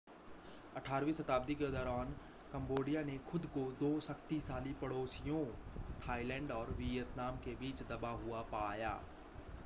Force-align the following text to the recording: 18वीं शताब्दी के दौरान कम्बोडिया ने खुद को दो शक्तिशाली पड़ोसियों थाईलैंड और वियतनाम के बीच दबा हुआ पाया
18वीं 0.75 1.13
शताब्दी 1.13 1.55
के 1.55 1.67
दौरान 1.71 2.13
कम्बोडिया 2.53 3.03
ने 3.03 3.17
खुद 3.27 3.45
को 3.47 3.65
दो 3.81 3.89
शक्तिशाली 4.01 4.73
पड़ोसियों 4.81 5.43
थाईलैंड 5.99 6.51
और 6.51 6.73
वियतनाम 6.79 7.37
के 7.37 7.53
बीच 7.55 7.83
दबा 7.91 8.09
हुआ 8.23 8.41
पाया 8.51 8.95